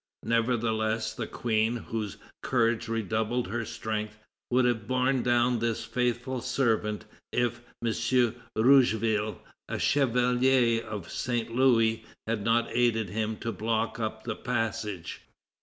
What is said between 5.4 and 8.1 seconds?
this faithful servant if M.